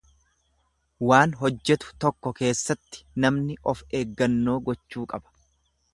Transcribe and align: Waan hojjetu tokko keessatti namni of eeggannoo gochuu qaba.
Waan 1.09 1.35
hojjetu 1.41 1.91
tokko 2.05 2.33
keessatti 2.41 3.05
namni 3.27 3.61
of 3.73 3.87
eeggannoo 4.01 4.61
gochuu 4.71 5.05
qaba. 5.13 5.37